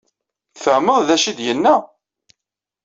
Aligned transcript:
Tfehmeḍ 0.55 0.95
ad 0.99 1.09
acu 1.15 1.27
ay 1.29 1.35
d-yenna? 1.37 1.75